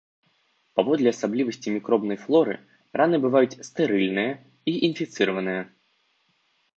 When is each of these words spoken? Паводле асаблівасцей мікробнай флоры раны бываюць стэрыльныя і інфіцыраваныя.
Паводле 0.77 1.09
асаблівасцей 1.15 1.73
мікробнай 1.75 2.17
флоры 2.23 2.55
раны 2.99 3.15
бываюць 3.25 3.59
стэрыльныя 3.67 4.31
і 4.73 4.73
інфіцыраваныя. 4.89 5.61